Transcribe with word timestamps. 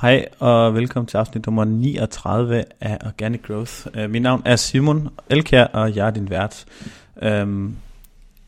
Hej 0.00 0.28
og 0.38 0.74
velkommen 0.74 1.06
til 1.06 1.16
afsnit 1.16 1.46
nummer 1.46 1.64
39 1.64 2.64
af 2.80 2.98
Organic 3.06 3.42
Growth. 3.42 3.86
Uh, 3.98 4.10
mit 4.10 4.22
navn 4.22 4.42
er 4.44 4.56
Simon 4.56 5.08
Elkær, 5.30 5.64
og 5.64 5.96
jeg 5.96 6.06
er 6.06 6.10
din 6.10 6.30
vært. 6.30 6.64
Um, 7.42 7.76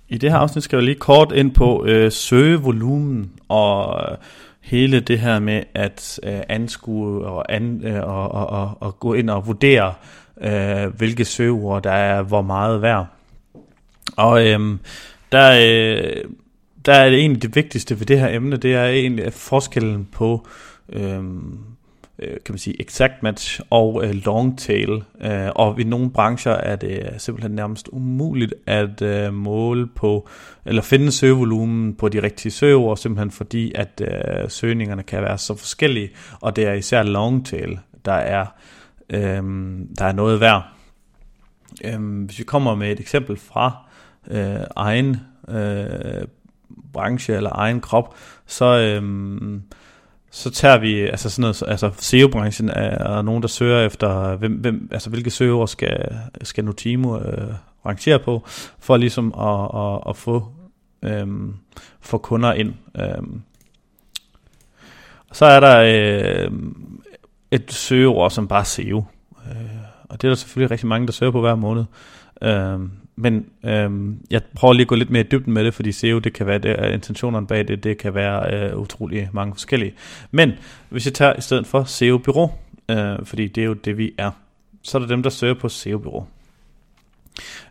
I 0.08 0.18
det 0.18 0.30
her 0.30 0.38
afsnit 0.38 0.64
skal 0.64 0.76
jeg 0.76 0.84
lige 0.84 0.94
kort 0.94 1.32
ind 1.32 1.54
på 1.54 1.82
uh, 1.82 2.12
søgevolumen 2.12 3.32
og 3.48 4.02
uh, 4.10 4.16
hele 4.60 5.00
det 5.00 5.18
her 5.18 5.38
med 5.38 5.62
at 5.74 6.20
uh, 6.26 6.32
anskue 6.48 7.26
og, 7.26 7.52
an, 7.52 7.82
uh, 7.86 7.94
og, 7.94 8.32
og, 8.32 8.46
og, 8.46 8.76
og 8.80 9.00
gå 9.00 9.14
ind 9.14 9.30
og 9.30 9.46
vurdere, 9.46 9.94
uh, 10.36 10.96
hvilke 10.96 11.24
søgeord 11.24 11.82
der 11.82 11.92
er 11.92 12.22
hvor 12.22 12.42
meget 12.42 12.82
værd. 12.82 13.06
Og 14.16 14.54
um, 14.54 14.80
der, 15.32 15.50
uh, 15.50 16.30
der 16.86 16.92
er 16.92 17.10
det 17.10 17.18
egentlig 17.18 17.42
det 17.42 17.56
vigtigste 17.56 17.98
ved 18.00 18.06
det 18.06 18.20
her 18.20 18.28
emne, 18.28 18.56
det 18.56 18.74
er 18.74 18.86
egentlig 18.86 19.32
forskellen 19.32 20.08
på 20.12 20.46
Øhm, 20.92 21.58
øh, 22.18 22.36
kan 22.44 22.52
man 22.52 22.58
sige, 22.58 22.82
exact 22.82 23.22
match 23.22 23.60
og 23.70 24.04
øh, 24.04 24.14
long 24.24 24.58
tail. 24.58 25.04
Øh, 25.22 25.48
og 25.54 25.80
i 25.80 25.84
nogle 25.84 26.10
brancher 26.10 26.52
er 26.52 26.76
det 26.76 27.14
simpelthen 27.18 27.52
nærmest 27.52 27.88
umuligt 27.92 28.54
at 28.66 29.02
øh, 29.02 29.34
måle 29.34 29.86
på, 29.86 30.28
eller 30.66 30.82
finde 30.82 31.12
søgevolumen 31.12 31.94
på 31.94 32.08
de 32.08 32.22
rigtige 32.22 32.52
søgeord, 32.52 32.96
simpelthen 32.96 33.30
fordi 33.30 33.72
at 33.74 34.02
øh, 34.04 34.50
søgningerne 34.50 35.02
kan 35.02 35.22
være 35.22 35.38
så 35.38 35.56
forskellige, 35.56 36.10
og 36.40 36.56
det 36.56 36.66
er 36.66 36.72
især 36.72 37.02
long 37.02 37.46
tail, 37.46 37.78
der 38.04 38.12
er, 38.12 38.46
øh, 39.10 39.42
der 39.98 40.04
er 40.04 40.12
noget 40.12 40.40
værd. 40.40 40.62
Øh, 41.84 42.24
hvis 42.24 42.38
vi 42.38 42.44
kommer 42.44 42.74
med 42.74 42.92
et 42.92 43.00
eksempel 43.00 43.36
fra 43.36 43.86
øh, 44.30 44.66
egen 44.76 45.16
øh, 45.48 46.26
branche 46.92 47.34
eller 47.34 47.50
egen 47.52 47.80
krop, 47.80 48.14
så, 48.46 48.78
Øh, 48.78 49.60
så 50.30 50.50
tager 50.50 50.78
vi 50.78 51.00
altså 51.00 51.30
sådan 51.30 51.40
noget, 51.40 51.62
altså 51.66 51.90
SEO-branchen 51.98 52.68
er 52.68 53.22
nogen, 53.22 53.42
der 53.42 53.48
søger 53.48 53.86
efter, 53.86 54.36
hvem, 54.36 54.52
hvem, 54.52 54.88
altså 54.92 55.10
hvilke 55.10 55.30
søger 55.30 55.66
skal, 55.66 56.18
skal 56.42 56.64
Notimo 56.64 57.18
øh, 57.18 57.54
rangere 57.86 58.18
på, 58.18 58.42
for 58.78 58.96
ligesom 58.96 59.34
at, 59.38 59.80
at, 59.80 60.00
at 60.08 60.16
få, 60.16 60.48
øhm, 61.02 61.54
få 62.00 62.18
kunder 62.18 62.52
ind. 62.52 62.74
Øhm. 63.00 63.42
Så 65.32 65.44
er 65.44 65.60
der 65.60 65.80
øh, 65.80 66.50
et 67.50 67.72
søgeord 67.72 68.30
som 68.30 68.48
bare 68.48 68.64
SEO, 68.64 69.04
øh, 69.50 69.80
og 70.08 70.22
det 70.22 70.28
er 70.28 70.30
der 70.30 70.36
selvfølgelig 70.36 70.70
rigtig 70.70 70.88
mange, 70.88 71.06
der 71.06 71.12
søger 71.12 71.32
på 71.32 71.40
hver 71.40 71.54
måned. 71.54 71.84
Øhm, 72.42 72.90
men 73.20 73.46
øhm, 73.64 74.18
jeg 74.30 74.42
prøver 74.54 74.74
lige 74.74 74.84
at 74.84 74.88
gå 74.88 74.94
lidt 74.94 75.10
mere 75.10 75.22
i 75.22 75.28
dybden 75.30 75.52
med 75.52 75.64
det, 75.64 75.74
fordi 75.74 75.92
SEO, 75.92 76.18
det 76.18 76.32
kan 76.32 76.46
være, 76.46 76.58
det, 76.58 76.94
intentionerne 76.94 77.46
bag 77.46 77.68
det, 77.68 77.84
det 77.84 77.98
kan 77.98 78.14
være 78.14 78.54
øh, 78.54 78.78
utrolig 78.78 79.28
mange 79.32 79.54
forskellige. 79.54 79.94
Men 80.30 80.52
hvis 80.88 81.06
jeg 81.06 81.14
tager 81.14 81.36
i 81.38 81.40
stedet 81.40 81.66
for 81.66 81.84
SEO-byrå, 81.84 82.52
øh, 82.90 83.18
fordi 83.24 83.48
det 83.48 83.60
er 83.60 83.66
jo 83.66 83.72
det, 83.72 83.98
vi 83.98 84.12
er, 84.18 84.30
så 84.82 84.98
er 84.98 85.00
der 85.00 85.08
dem, 85.08 85.22
der 85.22 85.30
søger 85.30 85.54
på 85.54 85.68
SEO-byrå. 85.68 86.26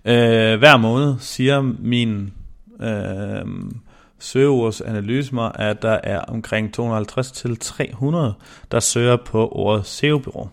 Øh, 0.05 0.59
hver 0.59 0.77
måned 0.77 1.16
siger 1.20 1.61
min 1.80 2.33
øh, 2.81 3.45
søgeordsanalyse 4.20 5.36
mig, 5.36 5.52
at 5.55 5.81
der 5.81 6.00
er 6.03 6.20
omkring 6.20 6.80
250-300, 6.80 6.86
der 8.72 8.80
søger 8.80 9.17
på 9.25 9.50
ordet 9.52 9.86
SEO-byrå. 9.86 10.50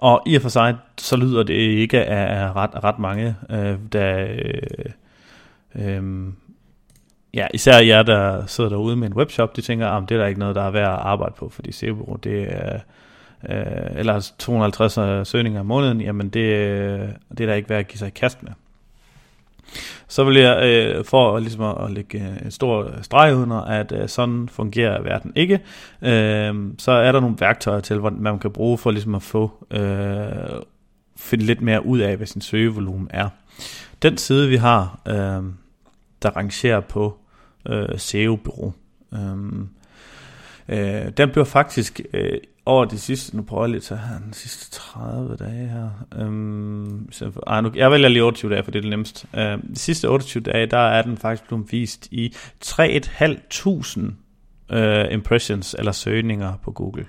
Og 0.00 0.22
i 0.26 0.34
og 0.34 0.42
for 0.42 0.48
sig, 0.48 0.76
så 0.98 1.16
lyder 1.16 1.42
det 1.42 1.54
ikke 1.54 2.04
af 2.04 2.56
ret, 2.56 2.84
ret 2.84 2.98
mange, 2.98 3.36
øh, 3.50 3.78
der... 3.92 4.26
Øh, 5.74 5.98
øh, 5.98 6.32
ja, 7.34 7.46
især 7.54 7.80
jer, 7.80 8.02
der 8.02 8.46
sidder 8.46 8.70
derude 8.70 8.96
med 8.96 9.06
en 9.06 9.14
webshop, 9.14 9.56
de 9.56 9.60
tænker, 9.60 9.88
at 9.88 10.08
det 10.08 10.14
er 10.14 10.18
der 10.18 10.26
ikke 10.26 10.40
noget, 10.40 10.56
der 10.56 10.62
er 10.62 10.70
værd 10.70 10.92
at 10.92 10.98
arbejde 10.98 11.34
på, 11.38 11.48
fordi 11.48 11.72
SEO, 11.72 12.18
det 12.24 12.56
er... 12.56 12.78
Øh, 13.48 13.98
eller 13.98 14.14
altså, 14.14 14.32
250 14.38 14.98
øh, 14.98 15.26
søgninger 15.26 15.60
om 15.60 15.66
måneden, 15.66 16.00
jamen 16.00 16.28
det, 16.28 16.40
øh, 16.40 17.08
det 17.30 17.40
er 17.40 17.46
der 17.46 17.54
ikke 17.54 17.70
værd 17.70 17.80
at 17.80 17.88
give 17.88 17.98
sig 17.98 18.08
i 18.08 18.10
kast 18.10 18.42
med. 18.42 18.52
Så 20.10 20.24
vil 20.24 20.36
jeg, 20.36 20.62
øh, 20.64 21.04
for 21.04 21.38
ligesom 21.38 21.62
at, 21.62 21.84
at 21.84 21.90
lægge 21.90 22.18
øh, 22.18 22.44
en 22.44 22.50
stor 22.50 22.92
streg 23.02 23.34
under, 23.34 23.56
at 23.60 23.92
øh, 23.92 24.08
sådan 24.08 24.48
fungerer 24.48 25.02
verden 25.02 25.32
ikke, 25.36 25.54
øh, 26.02 26.54
så 26.78 26.92
er 26.92 27.12
der 27.12 27.20
nogle 27.20 27.36
værktøjer 27.40 27.80
til, 27.80 27.98
hvordan 27.98 28.22
man 28.22 28.38
kan 28.38 28.50
bruge 28.50 28.78
for 28.78 28.90
ligesom 28.90 29.14
at 29.14 29.22
få 29.22 29.66
øh, 29.70 30.62
finde 31.16 31.44
lidt 31.44 31.60
mere 31.60 31.86
ud 31.86 31.98
af, 31.98 32.16
hvad 32.16 32.26
sin 32.26 32.40
søgevolumen 32.40 33.08
er. 33.10 33.28
Den 34.02 34.16
side, 34.16 34.48
vi 34.48 34.56
har, 34.56 35.00
øh, 35.08 35.42
der 36.22 36.36
rangerer 36.36 36.80
på 36.80 37.18
øh, 37.68 37.98
SEO-bureau, 37.98 38.72
øh, 39.14 39.66
øh, 40.70 41.12
den 41.16 41.30
blev 41.30 41.46
faktisk 41.46 42.00
øh, 42.14 42.38
over 42.66 42.84
de 42.84 42.98
sidste, 42.98 43.36
nu 43.36 43.42
prøver 43.42 43.62
jeg 43.62 43.70
lige 43.70 43.78
at 43.78 43.82
tage 43.82 44.00
her, 44.00 44.18
de 44.28 44.34
sidste 44.34 44.70
30 44.70 45.36
dage 45.36 45.68
her. 45.68 45.90
Øhm, 46.18 47.12
så, 47.12 47.30
ej, 47.46 47.60
nu, 47.60 47.70
jeg 47.74 47.90
vælger 47.90 48.08
lige 48.08 48.24
28 48.24 48.52
dage, 48.52 48.64
for 48.64 48.70
det 48.70 48.78
er 48.78 48.82
det 48.82 48.90
nemmest. 48.90 49.26
Øhm, 49.36 49.74
de 49.74 49.78
sidste 49.78 50.08
28 50.08 50.42
dage, 50.42 50.66
der 50.66 50.78
er 50.78 51.02
den 51.02 51.16
faktisk 51.16 51.48
blevet 51.48 51.72
vist 51.72 52.08
i 52.10 52.34
3.500 52.64 54.76
øh, 54.76 55.12
impressions 55.12 55.76
eller 55.78 55.92
søgninger 55.92 56.52
på 56.62 56.70
Google. 56.70 57.06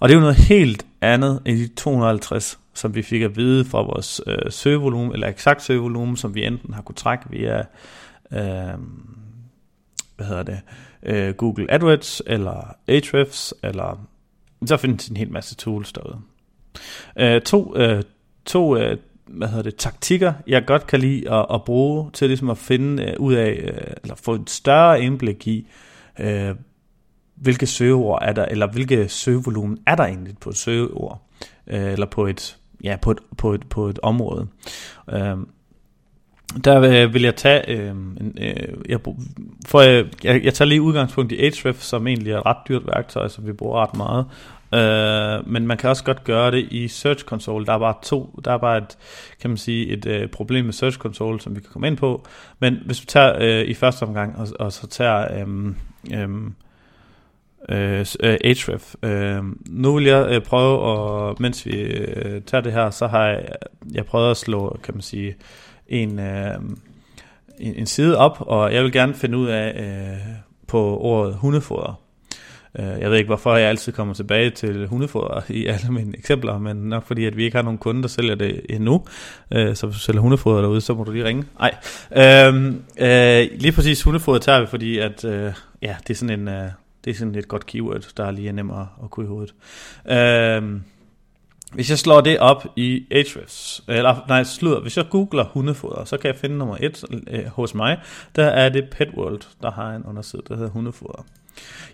Og 0.00 0.08
det 0.08 0.14
er 0.14 0.18
jo 0.18 0.20
noget 0.20 0.36
helt 0.36 0.86
andet 1.00 1.42
end 1.44 1.58
de 1.58 1.68
250, 1.68 2.58
som 2.74 2.94
vi 2.94 3.02
fik 3.02 3.22
at 3.22 3.36
vide 3.36 3.64
fra 3.64 3.82
vores 3.82 4.20
øh, 4.26 4.50
søgevolumen, 4.50 5.12
eller 5.12 5.28
eksakt 5.28 5.62
søgevolumen, 5.62 6.16
som 6.16 6.34
vi 6.34 6.44
enten 6.44 6.74
har 6.74 6.82
kunne 6.82 6.94
trække 6.94 7.24
via, 7.30 7.58
øh, 8.32 8.78
hvad 10.20 10.28
hedder 10.28 10.42
det, 10.42 10.60
øh, 11.02 11.34
Google 11.34 11.70
AdWords, 11.70 12.22
eller 12.26 12.76
Ahrefs, 12.88 13.54
eller 13.62 14.06
så 14.66 14.76
findes 14.76 15.08
en 15.08 15.16
hel 15.16 15.32
masse 15.32 15.56
tools 15.56 15.92
derude. 15.92 16.18
Øh, 17.18 17.40
to 17.40 17.76
øh, 17.76 18.02
to 18.44 18.76
øh, 18.76 18.96
hvad 19.26 19.48
hedder 19.48 19.62
det, 19.62 19.76
taktikker, 19.76 20.32
jeg 20.46 20.66
godt 20.66 20.86
kan 20.86 21.00
lide 21.00 21.30
at, 21.32 21.46
at 21.54 21.64
bruge 21.64 22.10
til 22.12 22.28
ligesom 22.28 22.50
at 22.50 22.58
finde 22.58 23.04
øh, 23.04 23.14
ud 23.18 23.34
af, 23.34 23.60
øh, 23.62 23.94
eller 24.02 24.14
få 24.14 24.34
et 24.34 24.50
større 24.50 25.02
indblik 25.02 25.46
i, 25.46 25.66
øh, 26.18 26.54
hvilke 27.34 27.66
søgeord 27.66 28.22
er 28.22 28.32
der, 28.32 28.44
eller 28.44 28.66
hvilke 28.66 29.08
søgevolumen 29.08 29.78
er 29.86 29.94
der 29.94 30.04
egentlig 30.04 30.38
på 30.38 30.50
et 30.50 30.56
søgeord, 30.56 31.22
øh, 31.66 31.92
eller 31.92 32.06
på 32.06 32.26
et, 32.26 32.58
ja, 32.84 32.96
på 33.02 33.10
et, 33.10 33.18
på 33.38 33.54
et, 33.54 33.68
på 33.68 33.88
et 33.88 33.98
område. 34.02 34.46
Øh, 35.12 35.36
der 36.64 37.04
øh, 37.04 37.14
vil 37.14 37.22
jeg 37.22 37.36
tage, 37.36 37.70
øh, 37.70 37.90
en, 37.90 38.38
øh, 38.40 38.54
jeg, 38.88 39.00
for, 39.66 39.78
øh, 39.78 40.06
jeg, 40.24 40.44
jeg 40.44 40.54
tager 40.54 40.68
lige 40.68 40.82
udgangspunkt 40.82 41.32
i 41.32 41.44
Ahrefs, 41.44 41.84
som 41.84 42.06
egentlig 42.06 42.32
er 42.32 42.38
et 42.38 42.46
ret 42.46 42.56
dyrt 42.68 42.86
værktøj, 42.86 43.28
som 43.28 43.46
vi 43.46 43.52
bruger 43.52 43.82
ret 43.82 43.96
meget. 43.96 44.26
Øh, 44.74 45.48
men 45.52 45.66
man 45.66 45.76
kan 45.76 45.90
også 45.90 46.04
godt 46.04 46.24
gøre 46.24 46.50
det 46.50 46.68
i 46.70 46.88
Search 46.88 47.24
Console. 47.24 47.66
Der 47.66 47.72
er 47.72 47.78
bare 47.78 47.94
to, 48.02 48.40
der 48.44 48.52
er 48.52 48.58
bare 48.58 48.78
et, 48.78 48.98
kan 49.40 49.50
man 49.50 49.56
sige, 49.56 49.86
et 49.86 50.06
øh, 50.06 50.28
problem 50.28 50.64
med 50.64 50.72
Search 50.72 50.98
Console, 50.98 51.40
som 51.40 51.56
vi 51.56 51.60
kan 51.60 51.70
komme 51.72 51.86
ind 51.86 51.96
på. 51.96 52.26
Men 52.58 52.78
hvis 52.86 53.02
vi 53.02 53.06
tager 53.06 53.36
øh, 53.40 53.64
i 53.64 53.74
første 53.74 54.02
omgang, 54.02 54.36
og, 54.36 54.48
og 54.58 54.72
så 54.72 54.86
tager 54.86 55.46
øh, 55.46 55.74
øh, 56.14 56.28
øh, 57.68 58.06
Ahrefs. 58.44 58.96
Øh, 59.02 59.42
nu 59.66 59.94
vil 59.94 60.04
jeg 60.04 60.26
øh, 60.30 60.42
prøve, 60.42 60.78
og 60.78 61.36
mens 61.40 61.66
vi 61.66 61.80
øh, 61.80 62.42
tager 62.42 62.62
det 62.62 62.72
her, 62.72 62.90
så 62.90 63.06
har 63.06 63.26
jeg, 63.26 63.46
jeg 63.92 64.06
prøvet 64.06 64.30
at 64.30 64.36
slå, 64.36 64.78
kan 64.82 64.94
man 64.94 65.02
sige, 65.02 65.36
en, 65.90 66.18
øh, 66.18 66.54
en, 67.58 67.74
en 67.74 67.86
side 67.86 68.18
op, 68.18 68.36
og 68.40 68.74
jeg 68.74 68.84
vil 68.84 68.92
gerne 68.92 69.14
finde 69.14 69.38
ud 69.38 69.48
af 69.48 69.80
øh, 69.80 70.34
på 70.66 70.98
ordet 70.98 71.34
hundefoder. 71.34 72.00
Øh, 72.78 73.00
jeg 73.00 73.10
ved 73.10 73.16
ikke, 73.16 73.28
hvorfor 73.28 73.56
jeg 73.56 73.68
altid 73.68 73.92
kommer 73.92 74.14
tilbage 74.14 74.50
til 74.50 74.86
hundefoder 74.86 75.40
i 75.48 75.66
alle 75.66 75.90
mine 75.90 76.18
eksempler, 76.18 76.58
men 76.58 76.76
nok 76.76 77.06
fordi, 77.06 77.24
at 77.24 77.36
vi 77.36 77.44
ikke 77.44 77.56
har 77.56 77.62
nogen 77.62 77.78
kunder, 77.78 78.00
der 78.00 78.08
sælger 78.08 78.34
det 78.34 78.60
endnu. 78.68 79.04
Øh, 79.52 79.76
så 79.76 79.86
hvis 79.86 79.96
du 79.96 80.00
sælger 80.00 80.20
hundefoder 80.20 80.60
derude, 80.60 80.80
så 80.80 80.94
må 80.94 81.04
du 81.04 81.12
lige 81.12 81.24
ringe. 81.24 81.44
Nej, 81.58 81.74
øhm, 82.16 82.82
øh, 82.98 83.60
lige 83.60 83.72
præcis 83.72 84.02
hundefoder 84.02 84.38
tager 84.38 84.60
vi, 84.60 84.66
fordi 84.66 84.98
at, 84.98 85.24
øh, 85.24 85.52
ja, 85.82 85.96
det 86.06 86.10
er 86.10 86.18
sådan 86.18 86.40
en... 86.40 86.48
Øh, 86.48 86.68
det 87.04 87.10
er 87.10 87.14
sådan 87.14 87.34
et 87.34 87.48
godt 87.48 87.66
keyword, 87.66 88.08
der 88.16 88.24
er 88.24 88.30
lige 88.30 88.52
nemmere 88.52 88.88
at 89.04 89.10
kunne 89.10 89.26
i 89.26 89.28
hovedet. 89.28 89.54
Øhm, 90.10 90.82
hvis 91.70 91.90
jeg 91.90 91.98
slår 91.98 92.20
det 92.20 92.38
op 92.38 92.66
i 92.76 93.06
Ahrefs, 93.10 93.82
eller 93.88 94.24
nej, 94.28 94.44
slutter, 94.44 94.80
hvis 94.80 94.96
jeg 94.96 95.06
googler 95.10 95.44
hundefoder, 95.44 96.04
så 96.04 96.16
kan 96.16 96.28
jeg 96.28 96.36
finde 96.36 96.58
nummer 96.58 96.76
et 96.80 97.04
øh, 97.30 97.46
hos 97.46 97.74
mig. 97.74 98.00
Der 98.36 98.44
er 98.44 98.68
det 98.68 98.88
Pet 98.90 99.08
World, 99.16 99.40
der 99.62 99.70
har 99.70 99.94
en 99.94 100.04
underside, 100.04 100.42
der 100.48 100.56
hedder 100.56 100.70
hundefoder. 100.70 101.24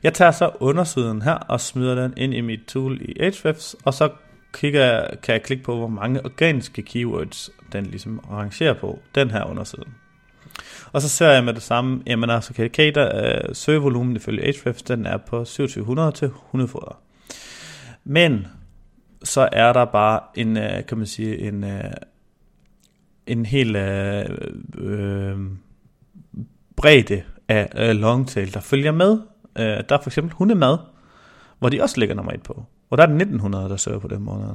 Jeg 0.02 0.14
tager 0.14 0.30
så 0.30 0.50
undersiden 0.60 1.22
her 1.22 1.34
og 1.34 1.60
smider 1.60 1.94
den 1.94 2.14
ind 2.16 2.34
i 2.34 2.40
mit 2.40 2.60
tool 2.68 3.00
i 3.02 3.20
Ahrefs, 3.20 3.76
og 3.84 3.94
så 3.94 4.08
kigger, 4.52 5.06
kan 5.22 5.32
jeg 5.32 5.42
klikke 5.42 5.64
på, 5.64 5.76
hvor 5.76 5.88
mange 5.88 6.24
organiske 6.24 6.82
keywords 6.82 7.50
den 7.72 7.86
ligesom 7.86 8.18
rangerer 8.30 8.74
på, 8.74 8.98
den 9.14 9.30
her 9.30 9.44
underside. 9.44 9.84
Og 10.92 11.02
så 11.02 11.08
ser 11.08 11.28
jeg 11.28 11.44
med 11.44 11.54
det 11.54 11.62
samme, 11.62 12.02
jamen 12.06 12.30
altså, 12.30 12.52
okay, 12.52 12.64
okay 12.64 12.92
der, 12.94 13.36
øh, 13.48 13.54
søgevolumen 13.54 14.16
ifølge 14.16 14.42
Ahrefs, 14.42 14.82
den 14.82 15.06
er 15.06 15.16
på 15.16 15.38
2700 15.38 16.12
til 16.12 16.30
hundefoder. 16.34 17.00
Men 18.04 18.46
så 19.22 19.48
er 19.52 19.72
der 19.72 19.84
bare 19.84 20.20
en, 20.34 20.56
øh, 20.56 20.86
kan 20.88 20.98
man 20.98 21.06
sige, 21.06 21.38
en, 21.38 21.64
øh, 21.64 21.92
en 23.26 23.46
hel 23.46 23.76
øh, 23.76 24.24
øh, 24.78 25.38
bredde 26.76 27.22
af 27.48 27.68
øh, 27.76 27.96
longtail, 27.96 28.54
der 28.54 28.60
følger 28.60 28.92
med 28.92 29.18
Øh, 29.58 29.64
der 29.64 29.96
er 29.96 30.02
for 30.02 30.08
eksempel 30.08 30.32
hundemad, 30.32 30.78
hvor 31.58 31.68
de 31.68 31.82
også 31.82 32.00
ligger 32.00 32.14
nummer 32.14 32.32
et 32.32 32.42
på. 32.42 32.64
Hvor 32.88 32.96
der 32.96 33.02
er 33.02 33.08
1900, 33.08 33.68
der 33.68 33.76
søger 33.76 33.98
på 33.98 34.08
den 34.08 34.22
måned. 34.22 34.48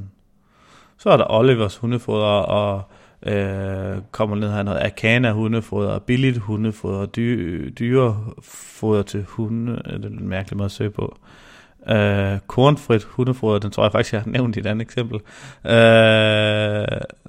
Så 0.98 1.10
er 1.10 1.16
der 1.16 1.30
Olivers 1.30 1.76
hundefoder, 1.76 2.26
og 2.26 2.82
øh, 3.22 3.98
kommer 4.10 4.36
ned 4.36 4.52
her 4.52 4.62
noget 4.62 4.80
Akana 4.82 5.32
hundefoder, 5.32 5.98
billigt 5.98 6.38
hundefoder, 6.38 7.06
dy, 7.06 7.72
dyrefoder 7.78 9.02
til 9.02 9.24
hunde, 9.24 9.72
det 9.72 10.04
er 10.04 10.08
en 10.08 10.28
mærkelig 10.28 10.56
måde 10.56 10.64
at 10.64 10.70
søge 10.70 10.90
på. 10.90 11.16
Øh, 11.16 11.28
Øh, 11.88 12.38
kornfrit 12.46 13.04
hundefoder, 13.04 13.58
den 13.58 13.70
tror 13.70 13.82
jeg 13.84 13.92
faktisk, 13.92 14.12
jeg 14.12 14.22
har 14.22 14.30
nævnt 14.30 14.56
i 14.56 14.60
et 14.60 14.66
andet 14.66 14.84
eksempel. 14.84 15.16
Øh, 15.16 15.20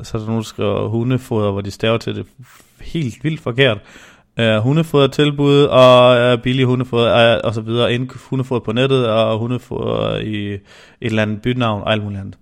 så 0.03 0.11
er 0.13 0.19
der 0.19 0.25
nogen, 0.25 0.38
der 0.38 0.41
skriver 0.41 0.88
hundefoder, 0.88 1.51
hvor 1.51 1.61
de 1.61 1.71
staver 1.71 1.97
til 1.97 2.15
det 2.15 2.25
helt 2.81 3.23
vildt 3.23 3.41
forkert. 3.41 3.77
Øh, 4.38 4.57
hundefoder 4.57 5.07
tilbud 5.07 5.63
og 5.63 6.17
øh, 6.17 6.38
billige 6.38 6.65
hundefoder 6.65 7.35
øh, 7.35 7.41
og 7.44 7.53
så 7.53 7.61
videre. 7.61 7.94
Ind 7.94 8.09
hundefoder 8.29 8.61
på 8.61 8.71
nettet 8.71 9.09
og 9.09 9.39
hundefoder 9.39 10.17
i 10.17 10.53
et 10.53 10.61
eller 11.01 11.21
andet 11.21 11.41
bynavn 11.41 11.81
og 11.81 11.91
alt 11.91 12.03
muligt 12.03 12.21
andet. 12.21 12.38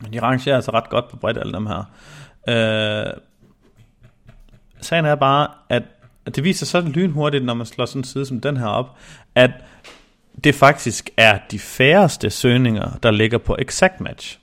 Men 0.00 0.12
de 0.12 0.22
rangerer 0.22 0.56
altså 0.56 0.70
ret 0.70 0.90
godt 0.90 1.08
på 1.08 1.16
bredt 1.16 1.38
alle 1.38 1.52
dem 1.52 1.66
her. 1.66 1.84
Øh, 2.48 3.12
sagen 4.80 5.04
er 5.04 5.14
bare, 5.14 5.48
at 5.68 5.82
det 6.36 6.44
viser 6.44 6.66
sådan 6.66 6.92
lynhurtigt, 6.92 7.44
når 7.44 7.54
man 7.54 7.66
slår 7.66 7.84
sådan 7.84 8.00
en 8.00 8.04
side 8.04 8.26
som 8.26 8.40
den 8.40 8.56
her 8.56 8.66
op, 8.66 8.96
at 9.34 9.50
det 10.44 10.54
faktisk 10.54 11.10
er 11.16 11.38
de 11.50 11.58
færreste 11.58 12.30
søgninger, 12.30 12.98
der 13.02 13.10
ligger 13.10 13.38
på 13.38 13.56
exact 13.58 14.00
match 14.00 14.38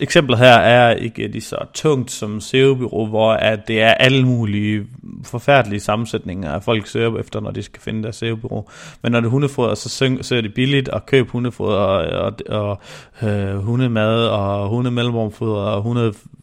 eksemplet 0.00 0.38
her 0.38 0.54
er 0.54 0.94
ikke 0.94 1.26
lige 1.26 1.42
så 1.42 1.56
tungt 1.74 2.10
som 2.10 2.40
SEO-byrå, 2.40 3.06
hvor 3.06 3.32
at 3.32 3.68
det 3.68 3.82
er 3.82 3.94
alle 3.94 4.24
mulige 4.24 4.86
forfærdelige 5.24 5.80
sammensætninger 5.80 6.52
af 6.52 6.62
folk 6.62 6.86
søger 6.86 7.18
efter, 7.18 7.40
når 7.40 7.50
de 7.50 7.62
skal 7.62 7.82
finde 7.82 8.02
deres 8.02 8.16
SEO-byrå. 8.16 8.70
Men 9.02 9.12
når 9.12 9.20
det 9.20 9.26
er 9.26 9.30
hundefoder, 9.30 9.74
så 9.74 9.88
søger 10.22 10.42
det 10.42 10.54
billigt 10.54 10.88
at 10.88 11.06
købe 11.06 11.30
hundefoder 11.30 11.76
og, 11.76 12.22
og, 12.24 12.32
og 12.48 12.80
øh, 13.28 13.56
hundemad 13.56 14.26
og 14.26 14.68
hundemellemrumfoder 14.68 15.62
og 15.62 15.82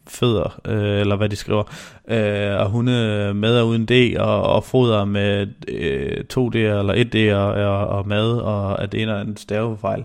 fødder, 0.08 0.60
øh, 0.64 1.00
eller 1.00 1.16
hvad 1.16 1.28
de 1.28 1.36
skriver, 1.36 1.62
øh, 2.08 2.60
og 2.60 2.70
hundemad 2.70 3.60
og 3.60 3.68
uden 3.68 3.86
D 3.86 4.16
og, 4.18 4.42
og 4.42 4.64
foder 4.64 5.04
med 5.04 5.46
øh, 5.68 6.24
2D 6.32 6.56
eller 6.56 6.94
1D 6.94 7.34
og, 7.34 7.52
og, 7.52 7.86
og 7.86 8.08
mad 8.08 8.38
og 8.38 8.82
at 8.82 8.92
det 8.92 9.02
ene 9.02 9.12
er 9.12 9.20
en 9.20 9.36
stavefejl 9.36 10.04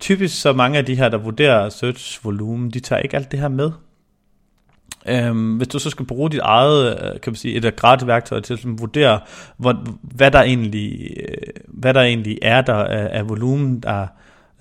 typisk 0.00 0.40
så 0.40 0.52
mange 0.52 0.78
af 0.78 0.84
de 0.84 0.94
her, 0.94 1.08
der 1.08 1.18
vurderer 1.18 1.68
search 1.68 2.24
volumen, 2.24 2.70
de 2.70 2.80
tager 2.80 3.02
ikke 3.02 3.16
alt 3.16 3.30
det 3.30 3.40
her 3.40 3.48
med. 3.48 3.70
Øhm, 5.08 5.56
hvis 5.56 5.68
du 5.68 5.78
så 5.78 5.90
skal 5.90 6.06
bruge 6.06 6.30
dit 6.30 6.40
eget, 6.40 6.92
øh, 6.92 7.20
kan 7.20 7.30
man 7.30 7.36
sige, 7.36 7.54
et 7.54 7.76
gratis 7.76 8.06
værktøj 8.06 8.40
til 8.40 8.54
at 8.54 8.60
vurdere, 8.64 9.20
hvor, 9.56 9.84
hvad, 10.02 10.30
der 10.30 10.42
egentlig, 10.42 11.10
øh, 11.28 11.36
hvad 11.68 11.94
der 11.94 12.00
egentlig 12.00 12.38
er 12.42 12.60
der 12.60 12.74
af, 12.74 13.18
af 13.18 13.28
volumen, 13.28 13.80
der, 13.80 14.02
øh, 14.02 14.08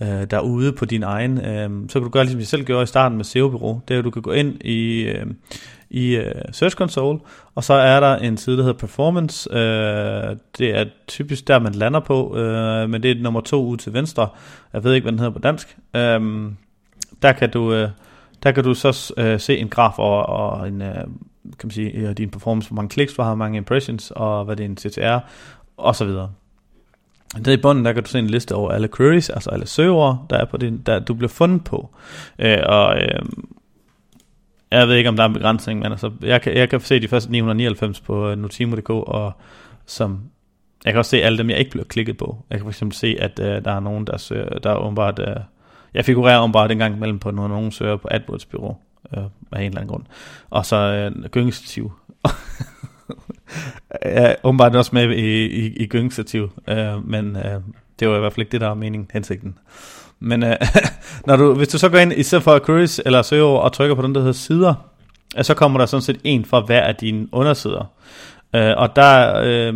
Øh, 0.01 0.23
derude 0.31 0.73
på 0.73 0.85
din 0.85 1.03
egen, 1.03 1.37
øh, 1.37 1.69
så 1.89 1.93
kan 1.93 2.01
du 2.01 2.09
gøre 2.09 2.23
ligesom 2.23 2.39
jeg 2.39 2.47
selv 2.47 2.63
gjorde 2.63 2.83
i 2.83 2.85
starten 2.85 3.17
med 3.17 3.25
SEO-bureau, 3.25 3.81
det 3.87 3.93
er 3.93 3.99
at 3.99 4.05
du 4.05 4.11
kan 4.11 4.21
gå 4.21 4.31
ind 4.31 4.65
i, 4.65 5.01
øh, 5.01 5.25
i 5.89 6.15
øh, 6.15 6.41
Search 6.51 6.75
Console, 6.75 7.19
og 7.55 7.63
så 7.63 7.73
er 7.73 7.99
der 7.99 8.15
en 8.15 8.37
side, 8.37 8.57
der 8.57 8.63
hedder 8.63 8.79
Performance. 8.79 9.53
Øh, 9.53 10.35
det 10.57 10.77
er 10.77 10.85
typisk 11.07 11.47
der, 11.47 11.59
man 11.59 11.73
lander 11.73 11.99
på, 11.99 12.37
øh, 12.37 12.89
men 12.89 13.03
det 13.03 13.11
er 13.11 13.21
nummer 13.21 13.41
to 13.41 13.65
ud 13.65 13.77
til 13.77 13.93
venstre. 13.93 14.27
Jeg 14.73 14.83
ved 14.83 14.93
ikke, 14.93 15.05
hvad 15.05 15.11
den 15.11 15.19
hedder 15.19 15.33
på 15.33 15.39
dansk. 15.39 15.77
Øh, 15.95 16.51
der 17.21 17.31
kan 17.31 17.49
du... 17.49 17.73
Øh, 17.73 17.89
der 18.43 18.51
kan 18.51 18.63
du 18.63 18.73
så 18.73 19.13
øh, 19.17 19.39
se 19.39 19.57
en 19.57 19.69
graf 19.69 19.99
over, 19.99 20.21
og 20.21 20.67
en, 20.67 20.81
øh, 20.81 20.95
kan 20.95 21.63
man 21.63 21.71
sige, 21.71 21.91
øh, 21.91 22.17
din 22.17 22.29
performance, 22.29 22.69
hvor 22.69 22.75
mange 22.75 22.89
kliks 22.89 23.13
du 23.13 23.21
har, 23.21 23.29
hvor 23.29 23.35
mange 23.35 23.57
impressions, 23.57 24.11
og 24.15 24.45
hvad 24.45 24.55
det 24.55 24.63
er 24.63 24.69
en 24.69 24.77
CTR, 24.77 25.19
og 25.77 25.95
så 25.95 26.05
videre. 26.05 26.31
Der 27.45 27.51
i 27.51 27.57
bunden, 27.57 27.85
der 27.85 27.93
kan 27.93 28.03
du 28.03 28.09
se 28.09 28.19
en 28.19 28.27
liste 28.27 28.55
over 28.55 28.71
alle 28.71 28.89
queries, 28.97 29.29
altså 29.29 29.49
alle 29.49 29.67
søger, 29.67 30.25
der 30.29 30.37
er 30.37 30.45
på 30.45 30.57
din, 30.57 30.77
der 30.77 30.99
du 30.99 31.13
bliver 31.13 31.29
fundet 31.29 31.63
på. 31.63 31.89
Øh, 32.39 32.57
og 32.65 33.01
øh, 33.01 33.19
jeg 34.71 34.87
ved 34.87 34.95
ikke, 34.95 35.09
om 35.09 35.15
der 35.15 35.23
er 35.23 35.27
en 35.27 35.33
begrænsning, 35.33 35.79
men 35.79 35.91
altså, 35.91 36.11
jeg 36.21 36.41
kan, 36.41 36.57
jeg 36.57 36.69
kan 36.69 36.79
se 36.79 36.99
de 36.99 37.07
første 37.07 37.31
999 37.31 37.99
på 37.99 38.27
øh, 38.27 38.31
uh, 38.31 38.37
Notimo.dk, 38.37 38.89
og 38.89 39.31
som, 39.85 40.21
jeg 40.85 40.93
kan 40.93 40.97
også 40.97 41.09
se 41.09 41.21
alle 41.21 41.37
dem, 41.37 41.49
jeg 41.49 41.59
ikke 41.59 41.71
bliver 41.71 41.85
klikket 41.85 42.17
på. 42.17 42.45
Jeg 42.49 42.57
kan 42.57 42.65
for 42.65 42.69
eksempel 42.69 42.97
se, 42.97 43.17
at 43.19 43.39
uh, 43.39 43.45
der 43.45 43.71
er 43.71 43.79
nogen, 43.79 44.07
der 44.07 44.17
søger, 44.17 44.59
der 44.59 44.71
er 44.71 44.75
åbenbart, 44.75 45.19
uh, 45.19 45.43
jeg 45.93 46.05
figurerer 46.05 46.41
åbenbart 46.41 46.71
en 46.71 46.77
gang 46.77 46.95
imellem 46.95 47.19
på, 47.19 47.31
når 47.31 47.47
nogen 47.47 47.71
søger 47.71 47.97
på 47.97 48.07
AdWords 48.11 48.45
Bureau, 48.45 48.77
uh, 49.17 49.23
af 49.51 49.59
en 49.59 49.65
eller 49.65 49.81
anden 49.81 49.87
grund. 49.87 50.03
Og 50.49 50.65
så 50.65 51.11
uh, 51.15 51.25
gyngestativ. 51.25 51.91
jeg 54.05 54.31
er 54.31 54.35
åbenbart 54.43 54.75
også 54.75 54.91
med 54.93 55.09
i, 55.09 55.45
i, 55.45 55.75
i 55.75 55.87
gyngstativ, 55.87 56.51
øh, 56.67 57.07
men 57.07 57.35
øh, 57.35 57.61
det 57.99 58.09
var 58.09 58.15
i 58.15 58.19
hvert 58.19 58.33
fald 58.33 58.41
ikke 58.41 58.51
det, 58.51 58.61
der 58.61 58.67
var 58.67 58.73
meningen, 58.73 59.09
hensigten. 59.13 59.57
Men 60.19 60.43
øh, 60.43 60.55
når 61.27 61.35
du, 61.35 61.53
hvis 61.53 61.67
du 61.67 61.77
så 61.77 61.89
går 61.89 61.97
ind, 61.97 62.13
i 62.13 62.23
stedet 62.23 62.43
for 62.43 62.59
queries 62.65 63.01
eller 63.05 63.21
søger 63.21 63.45
og 63.45 63.73
trykker 63.73 63.95
på 63.95 64.01
den, 64.01 64.15
der 64.15 64.21
hedder 64.21 64.33
sider, 64.33 64.73
øh, 65.37 65.43
så 65.43 65.53
kommer 65.53 65.79
der 65.79 65.85
sådan 65.85 66.01
set 66.01 66.19
en 66.23 66.45
for 66.45 66.61
hver 66.61 66.81
af 66.81 66.95
dine 66.95 67.27
undersider. 67.31 67.91
Øh, 68.55 68.73
og 68.77 68.95
der, 68.95 69.41
øh, 69.43 69.73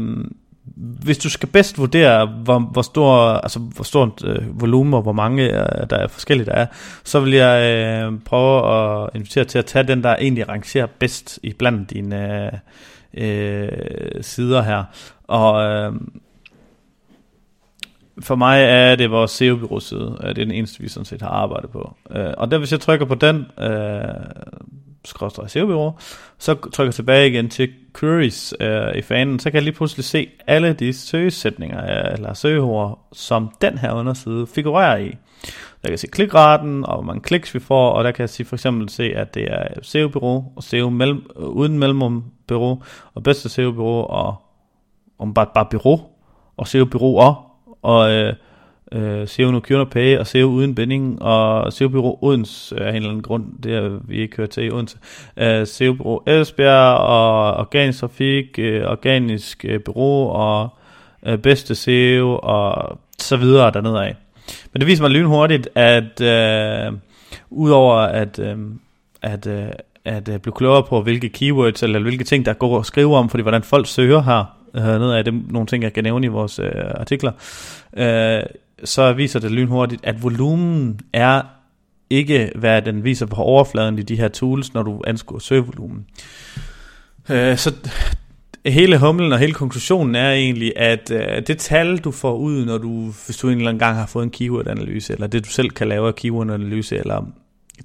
hvis 0.76 1.18
du 1.18 1.30
skal 1.30 1.50
bedst 1.50 1.78
vurdere, 1.78 2.26
hvor, 2.26 2.60
hvor 2.60 2.82
stor, 2.82 3.18
altså 3.18 3.60
hvor 3.60 3.84
stort 3.84 4.24
øh, 4.26 4.62
volumen 4.62 4.94
og 4.94 5.02
hvor 5.02 5.12
mange 5.12 5.44
øh, 5.44 5.90
der 5.90 5.98
er 5.98 6.08
forskellige 6.08 6.46
der 6.46 6.52
er, 6.52 6.66
så 7.04 7.20
vil 7.20 7.34
jeg 7.34 7.72
øh, 7.72 8.20
prøve 8.26 8.76
at 8.76 9.10
invitere 9.16 9.46
til 9.46 9.60
at 9.60 9.66
tage 9.66 9.88
den, 9.88 10.04
der 10.04 10.16
egentlig 10.16 10.50
rangerer 10.50 10.88
bedst 11.00 11.40
i 11.44 11.54
blandt 11.54 11.90
dine 11.90 12.46
øh, 12.46 12.52
øh, 13.18 13.68
sider 14.22 14.62
her. 14.62 14.84
Og 15.24 15.64
øh, 15.64 15.94
for 18.22 18.36
mig 18.36 18.64
er 18.64 18.96
det 18.96 19.12
vores 19.12 19.32
SEO-byrå 19.32 19.80
side. 19.80 20.18
Det 20.22 20.30
er 20.30 20.34
den 20.34 20.52
eneste, 20.52 20.82
vi 20.82 20.88
sådan 20.88 21.06
set 21.06 21.22
har 21.22 21.30
arbejdet 21.30 21.70
på. 21.70 21.96
Øh, 22.12 22.34
og 22.38 22.52
der 22.52 22.58
hvis 22.58 22.72
jeg 22.72 22.80
trykker 22.80 23.06
på 23.06 23.16
den, 23.16 23.46
øh, 23.60 24.04
skråstrej 25.06 25.48
SEO-byrå, 25.48 25.92
så 26.38 26.54
trykker 26.54 26.88
jeg 26.88 26.94
tilbage 26.94 27.30
igen 27.30 27.50
til 27.50 27.70
queries 28.00 28.54
øh, 28.60 28.96
i 28.96 29.02
fanen, 29.02 29.40
så 29.40 29.50
kan 29.52 29.56
jeg 29.56 29.64
lige 29.64 29.76
pludselig 29.76 30.06
se 30.06 30.30
alle 30.48 30.74
de 30.74 30.94
søgesætninger, 30.94 31.84
øh, 31.84 32.14
eller 32.14 32.34
søgeord, 32.34 33.08
som 33.14 33.56
den 33.62 33.78
her 33.78 33.94
underside 33.94 34.48
figurerer 34.48 34.98
i. 34.98 35.16
Jeg 35.84 35.92
kan 35.92 35.98
se 35.98 36.08
klikraten, 36.08 36.86
og 36.86 36.94
hvor 36.94 37.04
mange 37.04 37.22
kliks 37.22 37.54
vi 37.54 37.60
får, 37.60 37.90
og 37.90 38.04
der 38.04 38.12
kan 38.12 38.22
jeg 38.22 38.30
sige, 38.30 38.46
for 38.46 38.56
eksempel 38.56 38.90
se, 38.90 39.04
at 39.04 39.34
det 39.34 39.44
er 39.44 39.68
SEO-bureau, 39.82 40.54
og 40.56 40.64
SEO 40.64 40.90
mellem, 40.90 41.26
øh, 41.40 41.44
uden 41.44 41.80
mellemrum 41.80 42.24
bureau, 42.48 42.82
og 43.14 43.24
bedste 43.24 43.50
SEO-bureau, 43.50 44.06
og 44.06 44.36
om 45.20 45.34
bare, 45.34 45.48
bare 45.54 45.66
bureau, 45.72 46.02
og 46.58 46.68
SEO-bureau 46.68 47.36
og 47.82 48.12
øh, 48.12 48.34
øh, 48.92 49.28
SEO 49.28 49.52
no 49.52 49.60
cure 49.60 49.80
no 49.80 49.86
pay, 49.86 50.18
og 50.18 50.28
SEO 50.28 50.48
uden 50.48 50.76
binding, 50.76 51.22
og 51.22 51.74
SEO 51.74 51.90
Bureau 51.90 52.18
Odense 52.22 52.80
af 52.80 52.90
en 52.90 52.96
eller 52.96 53.10
anden 53.10 53.24
grund, 53.24 53.46
det 53.64 53.74
er 53.76 54.00
vi 54.08 54.18
ikke 54.18 54.38
hørt 54.38 54.50
til 54.50 54.66
i 54.66 54.72
Odense, 54.72 54.98
øh, 55.38 55.68
SEO 55.68 55.94
Bureau 55.94 56.22
Esbjerg, 56.28 56.98
og 56.98 57.54
organisk 57.54 58.00
trafik, 58.00 58.60
øh, 58.60 58.86
organisk 58.86 59.66
øh, 59.68 59.80
bureau, 59.80 60.30
og 60.30 60.70
øh, 61.26 61.38
bedste 61.38 61.76
SEO, 61.76 62.40
og 62.44 62.98
så 63.20 63.38
videre 63.38 63.72
dernede 63.72 64.06
af. 64.06 64.23
Men 64.74 64.80
det 64.80 64.88
viser 64.88 65.04
mig 65.04 65.12
lynhurtigt, 65.12 65.70
at 65.76 66.22
øh, 66.22 66.94
udover 67.50 67.96
at, 67.96 68.40
øh, 68.40 68.58
at, 69.22 69.48
øh, 69.48 69.68
at 70.06 70.30
øh, 70.30 70.40
blive 70.40 70.54
klogere 70.54 70.84
på, 70.84 71.02
hvilke 71.02 71.30
keywords, 71.30 71.84
eller 71.84 72.00
hvilke 72.00 72.24
ting, 72.24 72.46
der 72.46 72.54
går 72.54 72.78
og 72.78 72.86
skrive 72.86 73.16
om, 73.16 73.30
fordi 73.30 73.42
hvordan 73.42 73.64
folk 73.64 73.88
søger 73.88 74.22
her, 74.22 74.58
øh, 74.76 74.84
ned 74.84 75.12
af 75.12 75.26
dem, 75.26 75.46
nogle 75.50 75.68
ting, 75.68 75.84
jeg 75.84 75.94
kan 75.94 76.04
nævne 76.04 76.26
i 76.26 76.30
vores 76.30 76.60
øh, 76.60 76.72
artikler, 76.96 77.32
øh, 77.98 78.44
så 78.84 79.14
viser 79.14 79.40
det 79.40 79.52
lynhurtigt, 79.52 80.06
at 80.06 80.24
volumen 80.24 81.00
er 81.14 81.42
ikke, 82.10 82.52
hvad 82.56 82.82
den 82.82 83.04
viser 83.04 83.26
på 83.26 83.42
overfladen 83.42 84.00
i 84.00 84.02
de 84.02 84.16
her 84.16 84.28
tools, 84.28 84.74
når 84.74 84.84
du 84.84 85.02
anskuer 85.08 85.40
søgevolumen. 85.40 86.06
Øh, 87.30 87.58
så 87.58 87.74
hele 88.72 88.98
humlen 88.98 89.34
og 89.34 89.40
hele 89.40 89.54
konklusionen 89.54 90.16
er 90.16 90.32
egentlig, 90.32 90.74
at 90.76 91.12
øh, 91.12 91.48
det 91.48 91.58
tal, 91.58 91.98
du 91.98 92.12
får 92.12 92.36
ud, 92.38 92.66
når 92.66 92.78
du, 92.78 93.14
hvis 93.26 93.38
du 93.38 93.50
en 93.50 93.58
eller 93.58 93.70
anden 93.70 93.80
gang 93.80 93.98
har 93.98 94.06
fået 94.06 94.24
en 94.24 94.30
keyword-analyse, 94.30 95.14
eller 95.14 95.28
det 95.28 95.46
du 95.46 95.50
selv 95.50 95.70
kan 95.70 95.88
lave 95.88 96.08
af 96.08 96.16
keyword-analyse, 96.16 96.98
eller, 96.98 97.26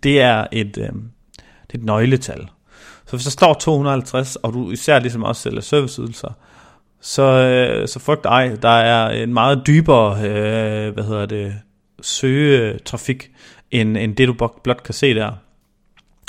det 0.02 0.20
er 0.20 0.46
et, 0.52 0.78
øh, 0.78 0.88
det 1.66 1.74
er 1.74 1.78
et 1.78 1.84
nøgletal. 1.84 2.48
Så 3.06 3.16
hvis 3.16 3.24
der 3.24 3.30
står 3.30 3.54
250, 3.54 4.36
og 4.36 4.52
du 4.52 4.70
især 4.70 4.98
ligesom 4.98 5.22
også 5.22 5.42
sælger 5.42 5.60
serviceydelser, 5.60 6.32
så, 7.00 7.22
øh, 7.22 7.88
så 7.88 7.98
frygt 7.98 8.26
ej, 8.26 8.56
der 8.62 8.68
er 8.68 9.22
en 9.22 9.34
meget 9.34 9.62
dybere, 9.66 10.16
øh, 10.16 10.94
hvad 10.94 11.04
hedder 11.04 11.26
det, 11.26 11.54
søgetrafik, 12.02 13.30
end, 13.70 13.96
end 13.96 14.16
det 14.16 14.28
du 14.28 14.48
blot 14.62 14.82
kan 14.82 14.94
se 14.94 15.14
der. 15.14 15.32